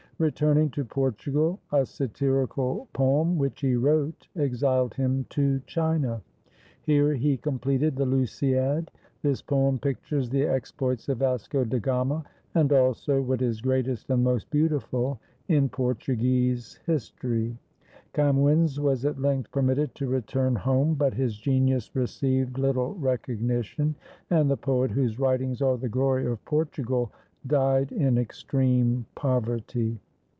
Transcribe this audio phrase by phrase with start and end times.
[0.21, 6.21] Returning to Portugal, a satirical poem which he wrote exiled him to China.
[6.83, 8.91] Here he completed the "Lusiad."
[9.23, 14.23] This poem pictures the exploits of Vasco da Gama and also what is greatest and
[14.23, 17.57] most beautiful in Portu guese history.
[18.13, 23.95] Camoens was at length permitted to return home, but his genius received little recognition,
[24.29, 27.11] and the poet whose writings are the glory of Portugal
[27.47, 29.99] died in extreme poverty.